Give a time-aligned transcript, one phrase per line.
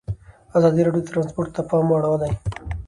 [0.57, 2.31] ازادي راډیو د ترانسپورټ ته پام اړولی.